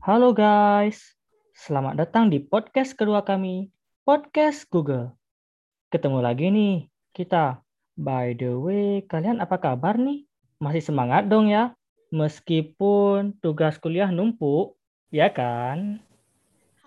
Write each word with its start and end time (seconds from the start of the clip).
Halo 0.00 0.32
guys, 0.32 1.12
selamat 1.52 2.00
datang 2.00 2.32
di 2.32 2.40
podcast 2.40 2.96
kedua 2.96 3.20
kami, 3.20 3.68
Podcast 4.00 4.64
Google. 4.72 5.12
Ketemu 5.92 6.24
lagi 6.24 6.48
nih 6.48 6.88
kita. 7.12 7.60
By 8.00 8.32
the 8.32 8.56
way, 8.56 9.04
kalian 9.04 9.44
apa 9.44 9.60
kabar 9.60 10.00
nih? 10.00 10.24
Masih 10.56 10.80
semangat 10.80 11.28
dong 11.28 11.52
ya? 11.52 11.76
Meskipun 12.16 13.36
tugas 13.44 13.76
kuliah 13.76 14.08
numpuk, 14.08 14.72
ya 15.12 15.28
kan? 15.28 16.00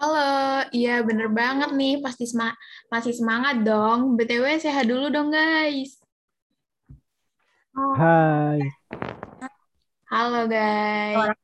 Halo, 0.02 0.66
iya 0.73 1.05
bener 1.05 1.30
banget 1.30 1.70
nih, 1.70 2.02
pasti 2.02 2.25
sema 2.25 2.49
masih 2.89 3.13
semangat 3.13 3.61
dong. 3.61 4.17
BTW 4.17 4.57
sehat 4.57 4.89
dulu 4.89 5.13
dong 5.13 5.30
guys. 5.30 6.02
Hai. 7.77 8.57
Halo 10.09 10.49
guys. 10.49 11.38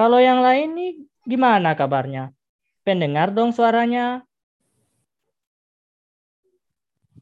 Kalau 0.00 0.16
yang 0.16 0.40
lain 0.40 0.72
nih 0.72 0.92
gimana 1.28 1.76
kabarnya? 1.76 2.32
Pendengar 2.80 3.36
dong 3.36 3.52
suaranya. 3.52 4.24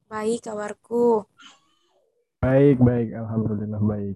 Baik 0.06 0.46
kabarku. 0.46 1.26
Baik, 2.38 2.78
baik. 2.78 3.18
Alhamdulillah 3.18 3.82
baik. 3.82 4.14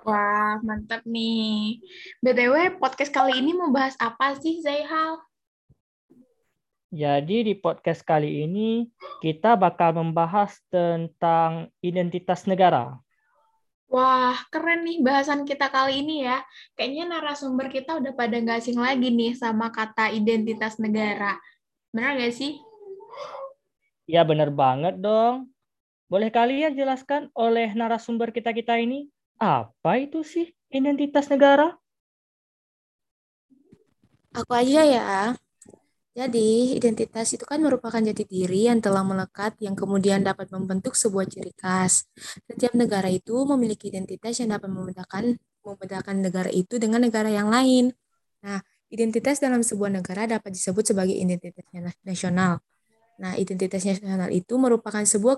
Wah, 0.00 0.64
mantap 0.64 1.04
nih. 1.04 1.84
BTW, 2.24 2.80
podcast 2.80 3.12
kali 3.12 3.44
ini 3.44 3.52
mau 3.52 3.68
bahas 3.68 4.00
apa 4.00 4.32
sih, 4.40 4.64
Zaihal? 4.64 5.20
Jadi 6.88 7.52
di 7.52 7.52
podcast 7.52 8.00
kali 8.00 8.48
ini 8.48 8.88
kita 9.20 9.60
bakal 9.60 9.92
membahas 9.92 10.56
tentang 10.72 11.68
identitas 11.84 12.48
negara. 12.48 13.03
Wah, 13.92 14.34
keren 14.48 14.82
nih 14.82 15.04
bahasan 15.04 15.44
kita 15.44 15.68
kali 15.68 16.02
ini 16.02 16.24
ya. 16.24 16.40
Kayaknya 16.74 17.04
narasumber 17.14 17.68
kita 17.70 18.00
udah 18.00 18.12
pada 18.16 18.40
nggak 18.40 18.64
asing 18.64 18.80
lagi 18.80 19.12
nih 19.12 19.36
sama 19.36 19.68
kata 19.70 20.10
identitas 20.10 20.80
negara. 20.80 21.36
Benar 21.94 22.18
nggak 22.18 22.34
sih? 22.34 22.58
Ya 24.08 24.24
benar 24.24 24.50
banget 24.50 24.98
dong. 24.98 25.52
Boleh 26.08 26.28
kalian 26.28 26.76
jelaskan 26.76 27.32
oleh 27.32 27.72
narasumber 27.72 28.28
kita-kita 28.34 28.76
ini 28.76 29.08
apa 29.40 30.00
itu 30.00 30.20
sih 30.24 30.52
identitas 30.72 31.28
negara? 31.32 31.76
Aku 34.34 34.50
aja 34.50 34.82
ya. 34.82 35.38
Jadi, 36.14 36.78
identitas 36.78 37.34
itu 37.34 37.42
kan 37.42 37.58
merupakan 37.58 37.98
jati 37.98 38.22
diri 38.22 38.70
yang 38.70 38.78
telah 38.78 39.02
melekat 39.02 39.58
yang 39.58 39.74
kemudian 39.74 40.22
dapat 40.22 40.46
membentuk 40.54 40.94
sebuah 40.94 41.26
ciri 41.26 41.50
khas. 41.58 42.06
Setiap 42.46 42.70
negara 42.78 43.10
itu 43.10 43.34
memiliki 43.42 43.90
identitas 43.90 44.38
yang 44.38 44.54
dapat 44.54 44.70
membedakan 44.70 45.34
membedakan 45.66 46.22
negara 46.22 46.50
itu 46.54 46.78
dengan 46.78 47.02
negara 47.02 47.26
yang 47.32 47.50
lain. 47.50 47.90
Nah, 48.46 48.62
identitas 48.94 49.42
dalam 49.42 49.66
sebuah 49.66 49.90
negara 49.90 50.30
dapat 50.30 50.54
disebut 50.54 50.94
sebagai 50.94 51.18
identitas 51.18 51.66
nasional. 52.06 52.62
Nah, 53.18 53.34
identitas 53.34 53.82
nasional 53.82 54.30
itu 54.30 54.54
merupakan 54.54 55.02
sebuah 55.02 55.34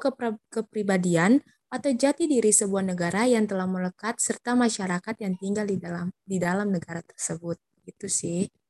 kepribadian 0.52 1.40
atau 1.72 1.90
jati 1.92 2.28
diri 2.28 2.52
sebuah 2.52 2.84
negara 2.84 3.24
yang 3.24 3.48
telah 3.48 3.64
melekat 3.64 4.20
serta 4.20 4.52
masyarakat 4.52 5.14
yang 5.24 5.34
tinggal 5.40 5.64
di 5.64 5.76
dalam 5.80 6.12
di 6.20 6.36
dalam 6.36 6.68
negara 6.68 7.00
tersebut. 7.00 7.56
Itu 7.88 8.12
sih. 8.12 8.65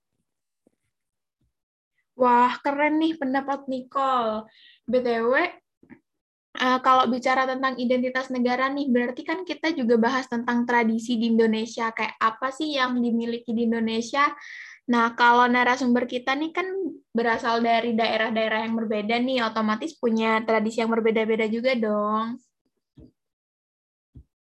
Wah, 2.16 2.56
keren 2.64 2.96
nih 2.96 3.20
pendapat 3.20 3.68
Nicole. 3.68 4.48
BTW, 4.88 5.32
uh, 5.36 5.44
eh, 6.56 6.78
kalau 6.80 7.04
bicara 7.12 7.44
tentang 7.44 7.76
identitas 7.76 8.32
negara 8.32 8.72
nih, 8.72 8.88
berarti 8.88 9.20
kan 9.20 9.44
kita 9.44 9.76
juga 9.76 10.00
bahas 10.00 10.24
tentang 10.24 10.64
tradisi 10.64 11.20
di 11.20 11.28
Indonesia. 11.28 11.92
Kayak 11.92 12.16
apa 12.16 12.48
sih 12.48 12.72
yang 12.72 12.96
dimiliki 12.96 13.52
di 13.52 13.68
Indonesia? 13.68 14.32
Nah, 14.88 15.12
kalau 15.12 15.44
narasumber 15.44 16.08
kita 16.08 16.32
nih 16.32 16.56
kan 16.56 16.64
berasal 17.12 17.60
dari 17.60 17.92
daerah-daerah 17.92 18.64
yang 18.64 18.80
berbeda 18.80 19.20
nih, 19.20 19.44
otomatis 19.44 19.92
punya 20.00 20.40
tradisi 20.40 20.80
yang 20.80 20.88
berbeda-beda 20.88 21.44
juga 21.52 21.76
dong. 21.76 22.40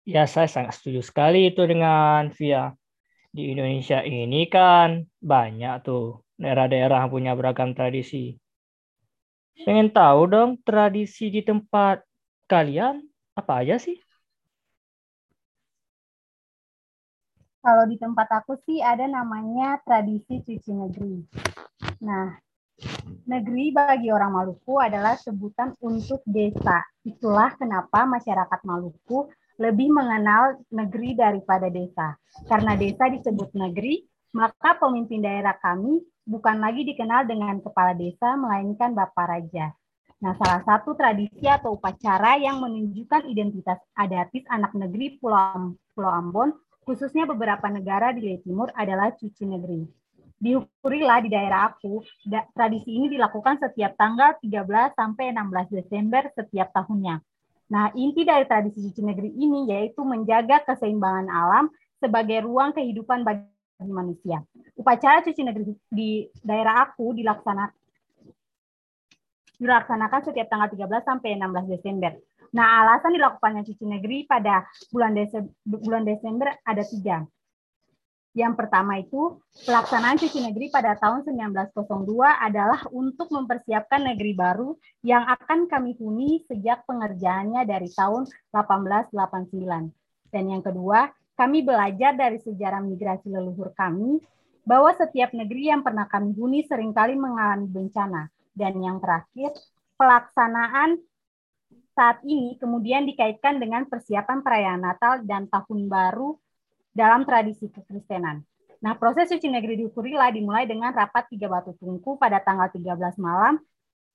Ya, 0.04 0.28
saya 0.28 0.46
sangat 0.46 0.78
setuju 0.78 1.00
sekali 1.00 1.50
itu 1.50 1.64
dengan 1.64 2.28
Via. 2.38 2.70
Di 3.34 3.50
Indonesia 3.50 4.04
ini 4.04 4.46
kan 4.46 5.02
banyak 5.18 5.82
tuh 5.82 6.23
daerah-daerah 6.38 7.06
yang 7.06 7.10
punya 7.12 7.32
beragam 7.34 7.72
tradisi. 7.72 8.38
Pengen 9.54 9.94
tahu 9.94 10.26
dong 10.26 10.50
tradisi 10.66 11.30
di 11.30 11.40
tempat 11.46 12.02
kalian 12.50 13.00
apa 13.38 13.62
aja 13.62 13.78
sih? 13.78 13.94
Kalau 17.64 17.88
di 17.88 17.96
tempat 17.96 18.28
aku 18.28 18.60
sih 18.68 18.84
ada 18.84 19.08
namanya 19.08 19.80
tradisi 19.80 20.42
cuci 20.44 20.70
negeri. 20.74 21.16
Nah, 22.04 22.36
negeri 23.24 23.72
bagi 23.72 24.12
orang 24.12 24.36
Maluku 24.36 24.76
adalah 24.76 25.16
sebutan 25.16 25.72
untuk 25.80 26.20
desa. 26.28 26.84
Itulah 27.00 27.56
kenapa 27.56 28.04
masyarakat 28.04 28.60
Maluku 28.68 29.32
lebih 29.56 29.96
mengenal 29.96 30.60
negeri 30.68 31.16
daripada 31.16 31.72
desa. 31.72 32.18
Karena 32.44 32.76
desa 32.76 33.08
disebut 33.08 33.56
negeri, 33.56 34.02
maka 34.34 34.74
pemimpin 34.82 35.22
daerah 35.22 35.54
kami 35.62 36.02
bukan 36.26 36.58
lagi 36.58 36.82
dikenal 36.82 37.30
dengan 37.30 37.62
kepala 37.62 37.94
desa, 37.94 38.34
melainkan 38.34 38.90
Bapak 38.92 39.30
Raja. 39.30 39.70
Nah, 40.18 40.34
salah 40.40 40.62
satu 40.66 40.98
tradisi 40.98 41.46
atau 41.46 41.78
upacara 41.78 42.40
yang 42.42 42.58
menunjukkan 42.58 43.30
identitas 43.30 43.78
adatis 43.94 44.42
anak 44.50 44.74
negeri 44.74 45.20
Pulau, 45.22 45.78
Pulau 45.94 46.10
Ambon, 46.10 46.50
khususnya 46.82 47.28
beberapa 47.30 47.70
negara 47.70 48.10
di 48.10 48.26
Laut 48.26 48.42
Timur 48.42 48.68
adalah 48.74 49.14
cuci 49.14 49.44
negeri. 49.46 49.86
Di 50.34 50.58
Hurila 50.82 51.22
di 51.22 51.30
daerah 51.30 51.70
aku, 51.70 52.02
da, 52.26 52.42
tradisi 52.52 52.90
ini 52.90 53.06
dilakukan 53.12 53.62
setiap 53.62 53.94
tanggal 53.94 54.34
13 54.42 54.98
sampai 54.98 55.30
16 55.30 55.72
Desember 55.72 56.26
setiap 56.34 56.74
tahunnya. 56.74 57.22
Nah, 57.70 57.94
inti 57.96 58.26
dari 58.26 58.44
tradisi 58.44 58.82
cuci 58.90 59.02
negeri 59.04 59.30
ini 59.30 59.70
yaitu 59.72 60.04
menjaga 60.04 60.64
keseimbangan 60.68 61.28
alam 61.32 61.64
sebagai 62.02 62.44
ruang 62.44 62.76
kehidupan 62.76 63.24
bagi 63.24 63.53
manusia. 63.90 64.40
Upacara 64.78 65.20
cuci 65.24 65.42
negeri 65.44 65.74
di 65.90 66.24
daerah 66.40 66.88
aku 66.88 67.12
dilaksanakan 67.12 67.82
dilaksanakan 69.54 70.20
setiap 70.26 70.50
tanggal 70.50 70.68
13 70.68 71.06
sampai 71.06 71.38
16 71.38 71.72
Desember. 71.78 72.12
Nah, 72.54 72.86
alasan 72.86 73.14
dilakukannya 73.14 73.62
cuci 73.66 73.84
negeri 73.86 74.26
pada 74.26 74.66
bulan 74.90 75.14
Desember, 75.14 75.50
bulan 75.66 76.04
Desember 76.06 76.48
ada 76.62 76.82
tiga. 76.86 77.26
Yang 78.34 78.54
pertama 78.58 78.98
itu, 78.98 79.38
pelaksanaan 79.62 80.18
cuci 80.18 80.42
negeri 80.42 80.66
pada 80.66 80.98
tahun 80.98 81.22
1902 81.22 81.70
adalah 82.18 82.82
untuk 82.90 83.30
mempersiapkan 83.30 84.02
negeri 84.10 84.34
baru 84.34 84.74
yang 85.06 85.22
akan 85.22 85.70
kami 85.70 85.94
huni 85.94 86.42
sejak 86.50 86.82
pengerjaannya 86.82 87.62
dari 87.62 87.86
tahun 87.94 88.26
1889. 88.50 90.34
Dan 90.34 90.44
yang 90.50 90.66
kedua, 90.66 91.14
kami 91.34 91.66
belajar 91.66 92.14
dari 92.14 92.38
sejarah 92.38 92.82
migrasi 92.82 93.30
leluhur 93.30 93.74
kami 93.74 94.22
bahwa 94.64 94.90
setiap 94.96 95.34
negeri 95.36 95.68
yang 95.68 95.84
pernah 95.84 96.08
kami 96.08 96.32
huni 96.34 96.64
sering 96.64 96.94
kali 96.96 97.14
mengalami 97.18 97.68
bencana. 97.68 98.30
Dan 98.54 98.78
yang 98.80 99.02
terakhir, 99.02 99.52
pelaksanaan 99.98 100.98
saat 101.94 102.22
ini 102.26 102.58
kemudian 102.58 103.06
dikaitkan 103.06 103.58
dengan 103.62 103.86
persiapan 103.86 104.42
perayaan 104.42 104.82
Natal 104.82 105.22
dan 105.22 105.46
Tahun 105.46 105.80
Baru 105.86 106.38
dalam 106.94 107.26
tradisi 107.26 107.70
kekristenan. 107.70 108.42
Nah, 108.82 108.94
proses 108.98 109.30
suci 109.30 109.50
negeri 109.50 109.80
di 109.80 109.86
Kurila 109.90 110.30
dimulai 110.30 110.68
dengan 110.68 110.94
rapat 110.94 111.30
tiga 111.30 111.50
batu 111.50 111.74
tungku 111.78 112.18
pada 112.20 112.38
tanggal 112.42 112.68
13 112.68 113.18
malam 113.18 113.58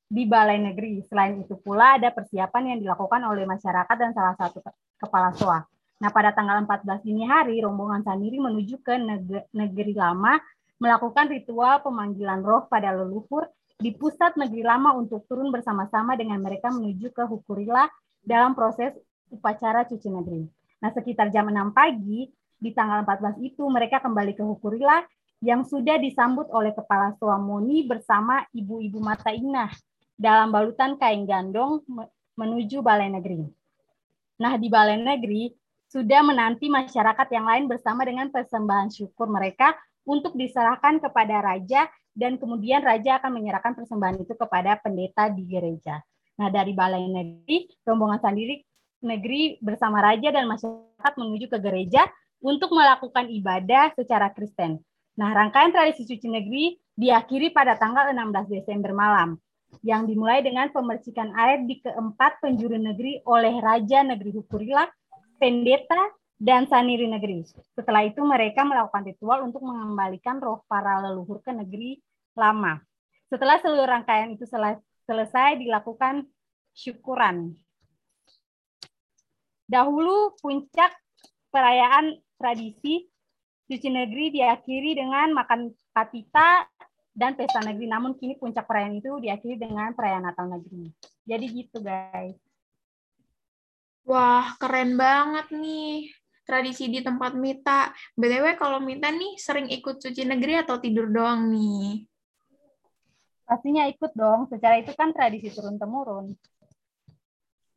di 0.07 0.23
Balai 0.29 0.61
Negeri. 0.61 1.01
Selain 1.07 1.35
itu 1.39 1.57
pula 1.59 1.97
ada 1.97 2.13
persiapan 2.13 2.75
yang 2.75 2.79
dilakukan 2.83 3.21
oleh 3.27 3.49
masyarakat 3.49 3.95
dan 3.95 4.11
salah 4.13 4.35
satu 4.37 4.61
kepala 4.99 5.33
soa. 5.33 5.65
Nah, 5.99 6.09
pada 6.15 6.31
tanggal 6.31 6.63
14 6.63 7.03
dini 7.03 7.27
hari, 7.27 7.59
rombongan 7.59 8.07
Sandiri 8.07 8.39
menuju 8.39 8.79
ke 8.79 8.95
negeri 9.51 9.93
lama 9.93 10.39
melakukan 10.79 11.27
ritual 11.27 11.83
pemanggilan 11.83 12.39
roh 12.39 12.63
pada 12.71 12.95
leluhur 12.95 13.51
di 13.75 13.91
pusat 13.91 14.39
negeri 14.39 14.63
lama 14.63 14.95
untuk 14.95 15.27
turun 15.27 15.51
bersama-sama 15.51 16.15
dengan 16.15 16.39
mereka 16.39 16.71
menuju 16.71 17.11
ke 17.11 17.23
Hukurila 17.27 17.87
dalam 18.23 18.55
proses 18.55 18.95
upacara 19.27 19.83
cuci 19.83 20.07
negeri. 20.07 20.47
Nah, 20.79 20.91
sekitar 20.95 21.27
jam 21.35 21.51
6 21.51 21.75
pagi, 21.75 22.31
di 22.59 22.75
tanggal 22.75 23.07
14 23.07 23.39
itu 23.39 23.63
mereka 23.67 24.03
kembali 24.03 24.35
ke 24.35 24.43
Hukurila 24.43 25.03
yang 25.39 25.63
sudah 25.63 25.95
disambut 25.95 26.51
oleh 26.51 26.75
Kepala 26.75 27.15
Suamoni 27.15 27.87
bersama 27.87 28.43
ibu-ibu 28.51 28.99
mata 28.99 29.31
inah 29.31 29.71
dalam 30.19 30.51
balutan 30.51 30.99
kain 30.99 31.23
gandong 31.23 31.79
menuju 32.35 32.83
Balai 32.83 33.07
Negeri. 33.07 33.47
Nah, 34.39 34.59
di 34.59 34.67
Balai 34.67 34.99
Negeri, 34.99 35.51
sudah 35.89 36.21
menanti 36.21 36.69
masyarakat 36.69 37.27
yang 37.33 37.45
lain 37.49 37.65
bersama 37.65 38.05
dengan 38.05 38.29
persembahan 38.29 38.93
syukur 38.93 39.25
mereka 39.25 39.73
untuk 40.05 40.37
diserahkan 40.37 41.01
kepada 41.01 41.41
raja 41.41 41.89
dan 42.13 42.37
kemudian 42.37 42.85
raja 42.85 43.17
akan 43.17 43.41
menyerahkan 43.41 43.73
persembahan 43.73 44.21
itu 44.21 44.33
kepada 44.37 44.77
pendeta 44.77 45.33
di 45.33 45.49
gereja. 45.49 46.01
Nah, 46.39 46.47
dari 46.53 46.71
balai 46.71 47.03
negeri, 47.09 47.67
rombongan 47.83 48.21
sendiri 48.21 48.61
negeri 49.03 49.57
bersama 49.59 49.99
raja 50.03 50.29
dan 50.29 50.45
masyarakat 50.47 51.13
menuju 51.17 51.45
ke 51.51 51.57
gereja 51.59 52.05
untuk 52.39 52.71
melakukan 52.71 53.27
ibadah 53.27 53.91
secara 53.97 54.31
Kristen. 54.31 54.79
Nah, 55.19 55.35
rangkaian 55.35 55.75
tradisi 55.75 56.07
suci 56.07 56.27
negeri 56.31 56.79
diakhiri 56.95 57.51
pada 57.51 57.75
tanggal 57.75 58.11
16 58.11 58.47
Desember 58.47 58.95
malam, 58.95 59.35
yang 59.83 60.07
dimulai 60.07 60.43
dengan 60.43 60.71
pemercikan 60.71 61.31
air 61.35 61.63
di 61.63 61.79
keempat 61.79 62.39
penjuru 62.43 62.75
negeri 62.79 63.23
oleh 63.27 63.59
Raja 63.59 64.03
Negeri 64.03 64.31
Hukurilak, 64.35 64.91
Pendeta, 65.39 66.11
dan 66.39 66.71
Saniri 66.71 67.03
Negeri. 67.03 67.43
Setelah 67.75 68.07
itu 68.07 68.23
mereka 68.23 68.63
melakukan 68.63 69.03
ritual 69.03 69.43
untuk 69.43 69.59
mengembalikan 69.59 70.39
roh 70.39 70.63
para 70.71 71.03
leluhur 71.03 71.43
ke 71.43 71.51
negeri 71.51 71.99
lama. 72.31 72.79
Setelah 73.27 73.59
seluruh 73.59 73.83
rangkaian 73.83 74.31
itu 74.31 74.47
selesai 75.03 75.59
dilakukan 75.59 76.23
syukuran. 76.71 77.59
Dahulu 79.67 80.39
puncak 80.39 80.95
perayaan 81.51 82.17
tradisi 82.39 83.11
Suci 83.69 83.85
negeri 83.85 84.33
diakhiri 84.33 84.97
dengan 84.97 85.29
makan 85.29 85.69
patita 85.93 86.65
dan 87.13 87.37
pesta 87.37 87.61
negeri. 87.61 87.85
Namun 87.85 88.17
kini 88.17 88.33
puncak 88.33 88.65
perayaan 88.65 88.97
itu 88.97 89.21
diakhiri 89.21 89.61
dengan 89.61 89.93
perayaan 89.93 90.25
Natal 90.25 90.49
negeri. 90.49 90.89
Jadi 91.21 91.45
gitu 91.53 91.77
guys. 91.77 92.48
Wah, 94.09 94.57
keren 94.57 94.97
banget 94.97 95.53
nih 95.53 96.09
tradisi 96.41 96.89
di 96.89 97.05
tempat 97.05 97.37
Mita. 97.37 97.93
BTW 98.17 98.57
kalau 98.57 98.81
Mita 98.81 99.13
nih 99.13 99.37
sering 99.37 99.69
ikut 99.69 100.01
suci 100.01 100.25
negeri 100.25 100.57
atau 100.65 100.81
tidur 100.81 101.13
doang 101.13 101.53
nih? 101.53 102.09
Pastinya 103.45 103.85
ikut 103.85 104.09
dong, 104.17 104.49
secara 104.49 104.81
itu 104.81 104.97
kan 104.97 105.13
tradisi 105.13 105.53
turun-temurun. 105.53 106.33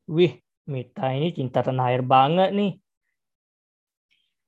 Wih, 0.08 0.40
Mita 0.72 1.12
ini 1.12 1.36
cinta 1.36 1.60
tanah 1.60 1.92
air 1.92 2.00
banget 2.00 2.56
nih. 2.56 2.80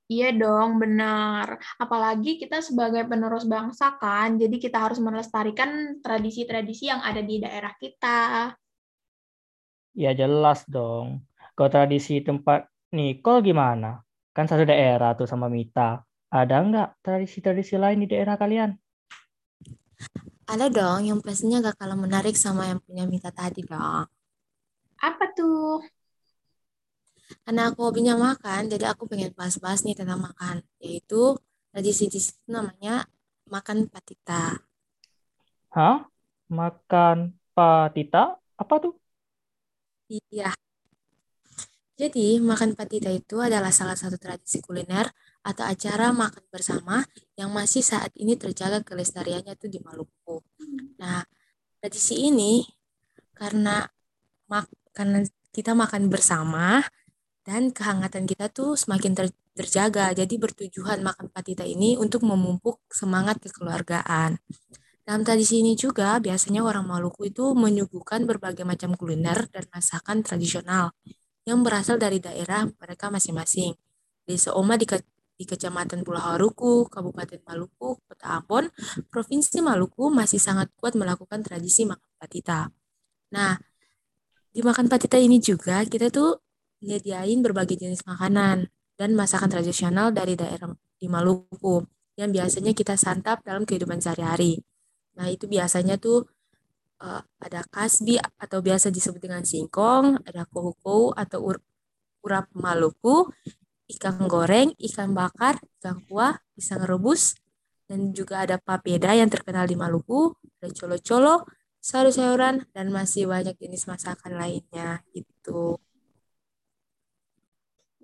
Iya 0.09 0.33
dong, 0.33 0.81
benar. 0.81 1.61
Apalagi 1.77 2.41
kita 2.41 2.65
sebagai 2.65 3.05
penerus 3.05 3.45
bangsa 3.45 3.93
kan, 4.01 4.41
jadi 4.41 4.57
kita 4.57 4.89
harus 4.89 4.97
melestarikan 4.97 6.01
tradisi-tradisi 6.01 6.89
yang 6.89 7.05
ada 7.05 7.21
di 7.21 7.37
daerah 7.37 7.77
kita. 7.77 8.57
Ya 9.93 10.17
jelas 10.17 10.65
dong. 10.65 11.21
Kalau 11.55 11.71
tradisi 11.71 12.19
tempat 12.19 12.67
Nicole 12.91 13.39
gimana? 13.39 14.03
Kan 14.35 14.45
satu 14.51 14.67
daerah 14.67 15.15
tuh 15.15 15.23
sama 15.23 15.47
Mita. 15.47 16.03
Ada 16.27 16.55
nggak 16.67 16.89
tradisi-tradisi 16.99 17.79
lain 17.79 18.03
di 18.03 18.07
daerah 18.11 18.35
kalian? 18.35 18.75
Ada 20.45 20.67
dong, 20.69 21.01
yang 21.09 21.19
pastinya 21.25 21.57
gak 21.63 21.79
kalah 21.81 21.97
menarik 21.97 22.35
sama 22.37 22.69
yang 22.69 22.77
punya 22.83 23.07
Mita 23.07 23.31
tadi 23.31 23.65
dong. 23.65 24.05
Apa 24.99 25.25
tuh? 25.31 25.81
Karena 27.47 27.71
aku 27.71 27.79
hobinya 27.87 28.13
makan, 28.19 28.69
jadi 28.69 28.93
aku 28.93 29.09
pengen 29.09 29.31
bahas-bahas 29.33 29.81
nih 29.87 29.97
tentang 29.97 30.21
makan, 30.21 30.61
yaitu 30.83 31.39
tradisi 31.71 32.05
di 32.11 32.19
situ 32.21 32.45
namanya 32.51 33.07
makan 33.49 33.87
patita. 33.89 34.59
Hah? 35.75 36.05
Makan 36.51 37.17
patita? 37.55 38.37
Apa 38.61 38.75
tuh? 38.83 38.93
Iya. 40.09 40.53
Jadi, 41.95 42.43
makan 42.43 42.75
patita 42.75 43.07
itu 43.07 43.39
adalah 43.39 43.71
salah 43.71 43.95
satu 43.95 44.19
tradisi 44.19 44.59
kuliner 44.59 45.07
atau 45.47 45.63
acara 45.63 46.11
makan 46.11 46.43
bersama 46.51 46.99
yang 47.39 47.55
masih 47.55 47.79
saat 47.79 48.11
ini 48.19 48.35
terjaga 48.35 48.83
kelestariannya 48.83 49.55
tuh 49.55 49.71
di 49.71 49.79
Maluku. 49.79 50.43
Nah, 50.99 51.23
tradisi 51.79 52.27
ini 52.27 52.67
karena 53.31 53.87
mak 54.51 54.67
kita 55.55 55.71
makan 55.71 56.11
bersama, 56.11 56.83
dan 57.45 57.69
kehangatan 57.69 58.25
kita 58.25 58.49
tuh 58.49 58.73
semakin 58.75 59.13
ter 59.13 59.27
terjaga. 59.55 60.11
Jadi 60.11 60.35
bertujuan 60.35 60.99
makan 60.99 61.31
patita 61.31 61.63
ini 61.63 61.95
untuk 61.95 62.27
memupuk 62.27 62.83
semangat 62.91 63.39
kekeluargaan. 63.39 64.35
Dalam 65.05 65.21
tradisi 65.21 65.61
ini 65.61 65.77
juga 65.77 66.17
biasanya 66.19 66.65
orang 66.65 66.89
Maluku 66.89 67.29
itu 67.29 67.53
menyuguhkan 67.53 68.25
berbagai 68.25 68.65
macam 68.65 68.97
kuliner 68.97 69.47
dan 69.53 69.63
masakan 69.69 70.25
tradisional 70.25 70.91
yang 71.45 71.61
berasal 71.61 72.01
dari 72.01 72.17
daerah 72.17 72.65
mereka 72.65 73.13
masing-masing. 73.13 73.77
Desa 74.25 74.57
Oma 74.57 74.75
di, 74.75 74.89
ke 74.89 74.97
di 75.37 75.45
Kecamatan 75.45 76.01
Pulau 76.01 76.33
Haruku, 76.33 76.89
Kabupaten 76.89 77.39
Maluku, 77.45 78.01
Kota 78.01 78.41
Ambon, 78.41 78.65
Provinsi 79.13 79.61
Maluku 79.61 80.09
masih 80.09 80.41
sangat 80.41 80.73
kuat 80.81 80.97
melakukan 80.97 81.45
tradisi 81.45 81.85
makan 81.85 82.09
patita. 82.17 82.73
Nah, 83.29 83.53
di 84.49 84.65
makan 84.65 84.89
patita 84.89 85.21
ini 85.21 85.37
juga 85.37 85.85
kita 85.85 86.09
tuh 86.09 86.41
nyediain 86.81 87.39
berbagai 87.45 87.77
jenis 87.77 88.01
makanan 88.07 88.71
dan 88.95 89.09
masakan 89.13 89.51
tradisional 89.51 90.09
dari 90.09 90.33
daerah 90.33 90.73
di 90.97 91.05
Maluku 91.05 91.85
yang 92.15 92.31
biasanya 92.31 92.71
kita 92.71 92.95
santap 92.95 93.43
dalam 93.43 93.67
kehidupan 93.67 93.99
sehari-hari. 93.99 94.63
Nah, 95.19 95.27
itu 95.27 95.45
biasanya 95.45 95.99
tuh 95.99 96.25
uh, 97.01 97.21
ada 97.41 97.61
kasbi 97.67 98.19
atau 98.19 98.59
biasa 98.61 98.91
disebut 98.91 99.19
dengan 99.19 99.43
singkong, 99.43 100.21
ada 100.23 100.47
kohuko 100.47 101.11
atau 101.15 101.39
ur 101.41 101.57
urap 102.25 102.49
Maluku, 102.57 103.29
ikan 103.95 104.25
goreng, 104.25 104.73
ikan 104.81 105.13
bakar, 105.13 105.61
ikan 105.77 106.01
kuah, 106.09 106.41
pisang 106.57 106.81
rebus, 106.81 107.37
dan 107.85 108.09
juga 108.17 108.41
ada 108.41 108.57
papeda 108.57 109.13
yang 109.13 109.29
terkenal 109.29 109.69
di 109.69 109.77
Maluku, 109.77 110.33
ada 110.57 110.73
colo-colo, 110.73 111.45
sayur-sayuran, 111.85 112.65
dan 112.73 112.89
masih 112.89 113.29
banyak 113.29 113.53
jenis 113.61 113.85
masakan 113.85 114.41
lainnya 114.41 115.05
gitu. 115.13 115.77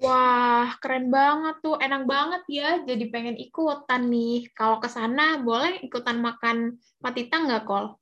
Wah, 0.01 0.77
keren 0.81 1.13
banget 1.13 1.61
tuh. 1.61 1.77
Enak 1.77 2.09
banget 2.09 2.41
ya. 2.49 2.81
Jadi 2.81 3.13
pengen 3.13 3.37
ikutan 3.37 4.09
nih. 4.09 4.49
Kalau 4.57 4.81
ke 4.81 4.89
sana 4.89 5.37
boleh 5.45 5.77
ikutan 5.85 6.17
makan 6.17 6.81
patita 6.97 7.37
nggak, 7.37 7.69
Kol? 7.69 8.00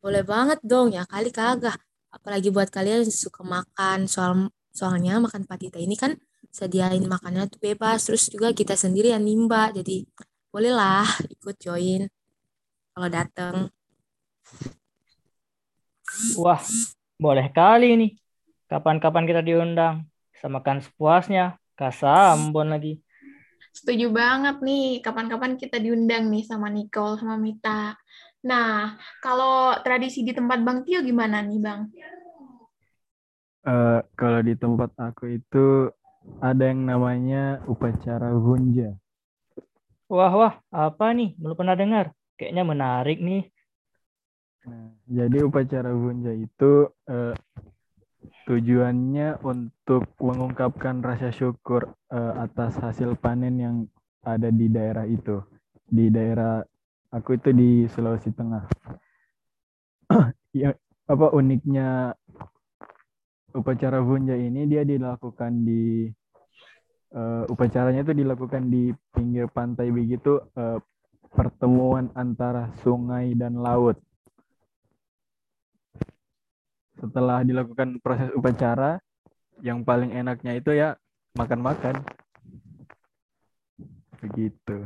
Boleh 0.00 0.24
banget 0.24 0.58
dong 0.64 0.96
ya, 0.96 1.04
kali 1.04 1.28
kagak. 1.28 1.76
Apalagi 2.10 2.48
buat 2.50 2.72
kalian 2.72 3.06
yang 3.06 3.12
suka 3.12 3.44
makan. 3.44 4.08
Soal 4.08 4.48
soalnya 4.72 5.20
makan 5.20 5.44
patita 5.44 5.76
ini 5.76 5.94
kan 5.94 6.16
sediain 6.50 7.04
makannya 7.04 7.46
tuh 7.46 7.60
bebas. 7.60 8.08
Terus 8.08 8.32
juga 8.32 8.50
kita 8.56 8.74
sendiri 8.74 9.12
yang 9.12 9.22
nimba. 9.22 9.70
Jadi 9.70 10.08
bolehlah 10.50 11.06
ikut 11.28 11.56
join 11.60 12.08
kalau 12.96 13.08
dateng. 13.12 13.56
Wah, 16.40 16.60
boleh 17.20 17.46
kali 17.54 17.94
nih. 17.94 18.12
Kapan-kapan 18.66 19.24
kita 19.28 19.44
diundang 19.44 20.10
makan 20.40 20.80
sepuasnya. 20.80 21.60
Kasambon 21.76 22.72
lagi. 22.72 23.00
Setuju 23.76 24.12
banget 24.12 24.60
nih. 24.60 25.00
Kapan-kapan 25.04 25.56
kita 25.60 25.80
diundang 25.80 26.28
nih 26.28 26.44
sama 26.44 26.68
Nicole, 26.68 27.16
sama 27.16 27.36
Mita. 27.36 27.96
Nah, 28.40 28.96
kalau 29.20 29.76
tradisi 29.84 30.24
di 30.24 30.32
tempat 30.32 30.64
Bang 30.64 30.84
Tio 30.84 31.04
gimana 31.04 31.44
nih, 31.44 31.60
Bang? 31.60 31.92
Uh, 33.60 34.00
kalau 34.16 34.40
di 34.40 34.56
tempat 34.56 34.88
aku 34.96 35.36
itu 35.36 35.92
ada 36.40 36.64
yang 36.72 36.88
namanya 36.88 37.60
upacara 37.68 38.32
gunja. 38.32 38.96
Wah, 40.08 40.32
wah, 40.32 40.54
apa 40.72 41.12
nih? 41.12 41.36
Belum 41.36 41.56
pernah 41.56 41.76
dengar. 41.76 42.16
Kayaknya 42.40 42.64
menarik 42.64 43.18
nih. 43.20 43.44
Nah, 44.64 44.96
jadi 45.04 45.44
upacara 45.44 45.92
gunja 45.92 46.32
itu 46.32 46.88
uh, 46.88 47.36
Tujuannya 48.50 49.40
untuk 49.46 50.10
mengungkapkan 50.20 51.00
rasa 51.00 51.30
syukur 51.32 51.94
uh, 52.10 52.34
atas 52.42 52.76
hasil 52.82 53.14
panen 53.16 53.56
yang 53.56 53.76
ada 54.26 54.50
di 54.50 54.66
daerah 54.66 55.06
itu. 55.06 55.40
Di 55.86 56.10
daerah 56.10 56.60
aku 57.10 57.36
itu 57.36 57.50
di 57.50 57.70
Sulawesi 57.90 58.30
Tengah. 58.30 58.64
ya, 60.62 60.70
apa 61.10 61.26
uniknya 61.34 62.14
upacara 63.50 63.98
Bunja 63.98 64.38
ini 64.38 64.66
dia 64.70 64.86
dilakukan 64.86 65.66
di 65.66 66.06
uh, 67.14 67.42
upacaranya 67.50 68.06
itu 68.06 68.14
dilakukan 68.14 68.70
di 68.70 68.94
pinggir 69.10 69.50
pantai 69.50 69.90
begitu 69.90 70.38
uh, 70.54 70.78
pertemuan 71.34 72.14
antara 72.14 72.70
sungai 72.82 73.34
dan 73.34 73.58
laut. 73.58 73.98
Setelah 76.98 77.42
dilakukan 77.42 77.98
proses 77.98 78.30
upacara 78.36 79.02
yang 79.64 79.82
paling 79.82 80.14
enaknya 80.14 80.52
itu 80.54 80.70
ya 80.76 80.94
makan-makan. 81.34 82.06
Begitu 84.20 84.84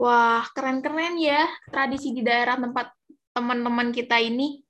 wah 0.00 0.40
keren-keren 0.56 1.20
ya 1.20 1.44
tradisi 1.68 2.16
di 2.16 2.24
daerah 2.24 2.56
tempat 2.56 2.88
teman-teman 3.36 3.92
kita 3.92 4.16
ini. 4.16 4.64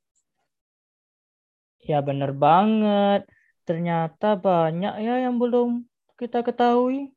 Ya 1.86 2.02
bener 2.02 2.34
banget. 2.34 3.30
Ternyata 3.62 4.34
banyak 4.34 4.98
ya 4.98 5.30
yang 5.30 5.38
belum 5.38 5.86
kita 6.18 6.42
ketahui. 6.42 7.14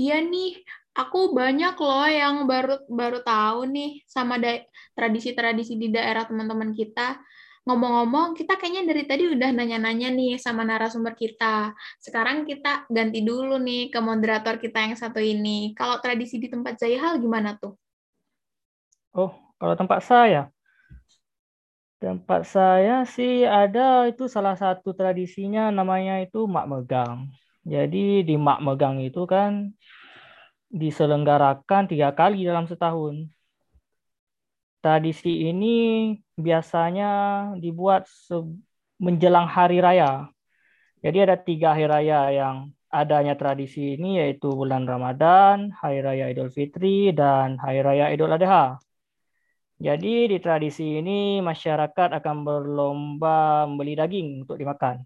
Iya 0.00 0.24
nih 0.24 0.64
aku 0.96 1.36
banyak 1.36 1.76
loh 1.76 2.08
yang 2.08 2.48
baru 2.48 2.80
baru 2.88 3.20
tahu 3.20 3.68
nih 3.68 4.00
sama 4.08 4.40
tradisi-tradisi 4.96 5.76
di 5.76 5.92
daerah 5.92 6.24
teman-teman 6.24 6.72
kita 6.72 7.20
ngomong-ngomong, 7.66 8.28
kita 8.38 8.54
kayaknya 8.60 8.82
dari 8.90 9.02
tadi 9.10 9.24
udah 9.34 9.50
nanya-nanya 9.50 10.08
nih 10.18 10.38
sama 10.38 10.62
narasumber 10.62 11.14
kita. 11.18 11.74
Sekarang 12.04 12.46
kita 12.48 12.86
ganti 12.96 13.20
dulu 13.26 13.58
nih 13.58 13.90
ke 13.92 13.98
moderator 14.08 14.54
kita 14.62 14.78
yang 14.86 14.96
satu 14.96 15.18
ini. 15.18 15.74
Kalau 15.78 15.98
tradisi 16.04 16.36
di 16.42 16.48
tempat 16.48 16.78
Zaihal 16.80 17.18
gimana 17.18 17.58
tuh? 17.58 17.74
Oh, 19.20 19.30
kalau 19.58 19.74
tempat 19.80 20.00
saya, 20.10 20.40
tempat 22.02 22.40
saya 22.54 22.92
sih 23.14 23.32
ada 23.60 23.80
itu 24.10 24.24
salah 24.34 24.54
satu 24.62 24.88
tradisinya 24.98 25.62
namanya 25.78 26.12
itu 26.24 26.38
mak 26.54 26.66
megang. 26.72 27.16
Jadi 27.72 27.98
di 28.28 28.34
mak 28.46 28.58
megang 28.66 28.96
itu 29.08 29.20
kan 29.32 29.52
diselenggarakan 30.80 31.82
tiga 31.90 32.08
kali 32.18 32.46
dalam 32.48 32.66
setahun. 32.70 33.14
Tradisi 34.86 35.50
ini 35.50 36.14
biasanya 36.38 37.10
dibuat 37.58 38.06
menjelang 39.02 39.50
hari 39.50 39.82
raya. 39.82 40.30
Jadi 41.02 41.18
ada 41.26 41.34
tiga 41.34 41.74
hari 41.74 41.90
raya 41.90 42.30
yang 42.30 42.70
adanya 42.86 43.34
tradisi 43.34 43.98
ini 43.98 44.22
yaitu 44.22 44.46
bulan 44.54 44.86
Ramadan, 44.86 45.74
Hari 45.74 46.06
Raya 46.06 46.30
Idul 46.30 46.54
Fitri, 46.54 47.10
dan 47.10 47.58
Hari 47.58 47.82
Raya 47.82 48.14
Idul 48.14 48.30
Adha. 48.30 48.78
Jadi 49.82 50.30
di 50.30 50.38
tradisi 50.38 51.02
ini 51.02 51.42
masyarakat 51.42 52.22
akan 52.22 52.36
berlomba 52.46 53.66
membeli 53.66 53.98
daging 53.98 54.46
untuk 54.46 54.54
dimakan. 54.54 55.02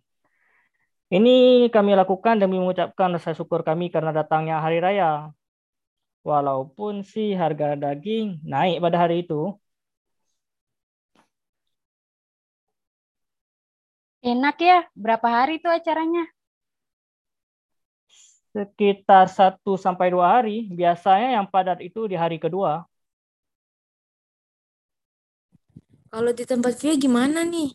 Ini 1.08 1.72
kami 1.72 1.96
lakukan 1.96 2.36
demi 2.36 2.60
mengucapkan 2.60 3.16
rasa 3.16 3.32
syukur 3.32 3.64
kami 3.64 3.88
karena 3.88 4.12
datangnya 4.12 4.60
hari 4.60 4.76
raya. 4.76 5.32
Walaupun 6.20 7.00
sih 7.00 7.32
harga 7.32 7.80
daging 7.80 8.44
naik 8.44 8.84
pada 8.84 9.08
hari 9.08 9.24
itu, 9.24 9.56
Enak 14.20 14.56
ya, 14.60 14.84
berapa 14.92 15.24
hari 15.32 15.56
itu 15.56 15.64
acaranya? 15.64 16.28
Sekitar 18.52 19.32
satu 19.32 19.80
sampai 19.80 20.12
dua 20.12 20.36
hari. 20.36 20.68
Biasanya 20.68 21.40
yang 21.40 21.48
padat 21.48 21.80
itu 21.80 22.04
di 22.04 22.20
hari 22.20 22.36
kedua. 22.36 22.84
Kalau 26.10 26.32
di 26.36 26.44
tempat 26.44 26.74
Via 26.76 26.94
gimana 27.00 27.46
nih? 27.48 27.72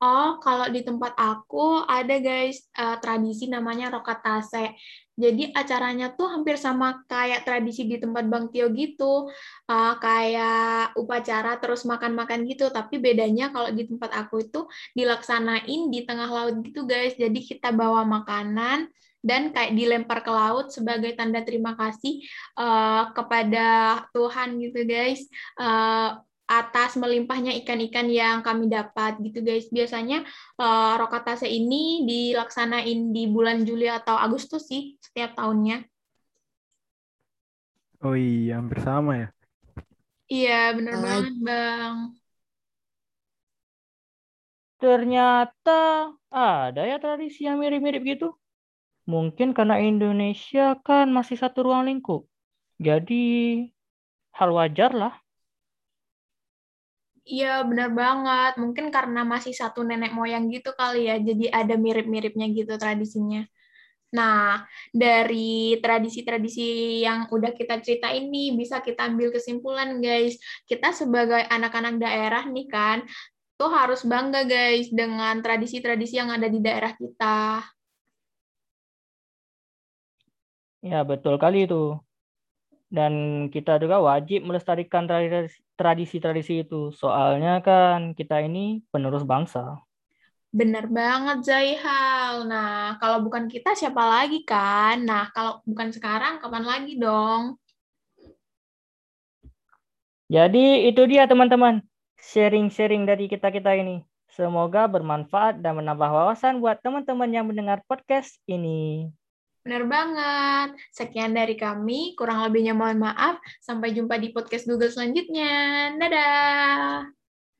Oh, 0.00 0.40
kalau 0.40 0.72
di 0.72 0.80
tempat 0.80 1.12
aku 1.16 1.84
ada 1.84 2.16
guys 2.20 2.64
uh, 2.76 2.96
tradisi 2.96 3.44
namanya 3.50 3.92
rokatase. 3.92 4.72
Jadi 5.14 5.54
acaranya 5.54 6.10
tuh 6.18 6.26
hampir 6.26 6.58
sama 6.58 7.06
kayak 7.06 7.46
tradisi 7.46 7.86
di 7.86 8.02
tempat 8.02 8.26
Bang 8.26 8.50
Tio 8.50 8.66
gitu, 8.74 9.30
uh, 9.70 9.94
kayak 10.02 10.98
upacara 10.98 11.58
terus 11.62 11.86
makan-makan 11.86 12.42
gitu. 12.50 12.68
Tapi 12.74 12.98
bedanya 12.98 13.54
kalau 13.54 13.70
di 13.70 13.86
tempat 13.86 14.10
aku 14.10 14.42
itu 14.42 14.66
dilaksanain 14.98 15.80
di 15.88 16.00
tengah 16.02 16.26
laut 16.26 16.58
gitu 16.66 16.82
guys. 16.84 17.14
Jadi 17.14 17.40
kita 17.46 17.70
bawa 17.70 18.02
makanan 18.02 18.90
dan 19.24 19.56
kayak 19.56 19.72
dilempar 19.72 20.20
ke 20.20 20.28
laut 20.28 20.68
sebagai 20.68 21.16
tanda 21.16 21.40
terima 21.40 21.72
kasih 21.72 22.20
uh, 22.60 23.08
kepada 23.16 24.02
Tuhan 24.12 24.60
gitu 24.60 24.84
guys. 24.84 25.24
Uh, 25.56 26.20
atas 26.44 27.00
melimpahnya 27.00 27.56
ikan-ikan 27.64 28.08
yang 28.12 28.44
kami 28.44 28.68
dapat 28.68 29.16
gitu 29.24 29.40
guys. 29.40 29.68
Biasanya 29.72 30.22
uh, 30.60 30.94
rokatase 31.00 31.48
ini 31.48 32.04
dilaksanain 32.04 33.10
di 33.16 33.24
bulan 33.28 33.64
Juli 33.64 33.88
atau 33.88 34.14
Agustus 34.16 34.68
sih 34.68 35.00
setiap 35.00 35.34
tahunnya. 35.36 35.88
Oh 38.04 38.12
iya, 38.12 38.60
hampir 38.60 38.84
sama 38.84 39.16
ya. 39.16 39.28
Iya, 40.28 40.76
benar 40.76 40.94
banget, 41.00 41.34
Bang. 41.40 41.96
Ternyata 44.76 46.12
ada 46.28 46.82
ya 46.84 47.00
tradisi 47.00 47.48
yang 47.48 47.56
mirip-mirip 47.56 48.04
gitu. 48.04 48.36
Mungkin 49.08 49.56
karena 49.56 49.80
Indonesia 49.80 50.76
kan 50.84 51.08
masih 51.08 51.40
satu 51.40 51.64
ruang 51.64 51.88
lingkup. 51.88 52.28
Jadi 52.76 53.64
hal 54.36 54.52
wajar 54.52 54.92
lah 54.92 55.23
Iya, 57.24 57.64
benar 57.68 57.88
banget. 58.00 58.52
Mungkin 58.62 58.86
karena 58.96 59.20
masih 59.24 59.54
satu 59.60 59.80
nenek 59.88 60.12
moyang 60.12 60.44
gitu 60.52 60.70
kali 60.76 61.08
ya, 61.08 61.16
jadi 61.28 61.44
ada 61.60 61.74
mirip-miripnya 61.84 62.46
gitu 62.52 62.72
tradisinya. 62.76 63.40
Nah, 64.16 64.62
dari 64.92 65.80
tradisi-tradisi 65.84 66.62
yang 67.06 67.26
udah 67.34 67.52
kita 67.58 67.80
cerita 67.84 68.08
ini, 68.12 68.52
bisa 68.60 68.76
kita 68.84 69.08
ambil 69.10 69.28
kesimpulan, 69.34 69.98
guys. 70.04 70.36
Kita 70.70 70.92
sebagai 70.92 71.42
anak-anak 71.48 71.94
daerah 72.04 72.44
nih 72.54 72.66
kan, 72.68 72.98
tuh 73.58 73.70
harus 73.72 74.00
bangga, 74.04 74.44
guys, 74.44 74.86
dengan 74.92 75.34
tradisi-tradisi 75.44 76.14
yang 76.20 76.30
ada 76.36 76.46
di 76.52 76.60
daerah 76.60 76.92
kita. 76.92 77.64
Ya, 80.84 81.00
betul 81.10 81.34
kali 81.42 81.64
itu. 81.66 81.96
Dan 82.94 83.12
kita 83.50 83.82
juga 83.82 83.98
wajib 83.98 84.46
melestarikan 84.46 85.10
tradisi-tradisi 85.74 86.62
itu. 86.62 86.94
Soalnya 86.94 87.58
kan 87.58 88.14
kita 88.14 88.38
ini 88.46 88.86
penerus 88.94 89.26
bangsa. 89.26 89.82
Benar 90.54 90.86
banget, 90.86 91.42
Zaihal. 91.42 92.46
Nah, 92.46 92.94
kalau 93.02 93.26
bukan 93.26 93.50
kita, 93.50 93.74
siapa 93.74 93.98
lagi 93.98 94.46
kan? 94.46 95.02
Nah, 95.02 95.26
kalau 95.34 95.58
bukan 95.66 95.90
sekarang, 95.90 96.38
kapan 96.38 96.62
lagi 96.62 96.94
dong? 96.94 97.58
Jadi, 100.30 100.86
itu 100.86 101.02
dia 101.10 101.26
teman-teman. 101.26 101.82
Sharing-sharing 102.22 103.02
dari 103.02 103.26
kita-kita 103.26 103.74
ini. 103.74 104.06
Semoga 104.30 104.86
bermanfaat 104.86 105.58
dan 105.58 105.82
menambah 105.82 106.10
wawasan 106.10 106.62
buat 106.62 106.78
teman-teman 106.78 107.34
yang 107.34 107.50
mendengar 107.50 107.82
podcast 107.90 108.38
ini. 108.46 109.10
Benar 109.64 109.82
banget. 109.88 110.68
Sekian 110.92 111.32
dari 111.32 111.56
kami. 111.56 112.12
Kurang 112.20 112.44
lebihnya 112.44 112.76
mohon 112.76 113.00
maaf. 113.00 113.40
Sampai 113.64 113.96
jumpa 113.96 114.20
di 114.20 114.28
podcast 114.28 114.68
Google 114.68 114.92
selanjutnya. 114.92 115.52
Dadah. 115.96 117.08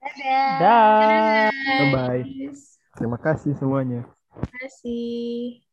Dadah. 0.04 0.52
Dadah. 0.60 1.48
Bye-bye. 1.80 2.22
Terima 3.00 3.16
kasih 3.16 3.56
semuanya. 3.56 4.04
Terima 4.36 4.48
kasih. 4.68 5.63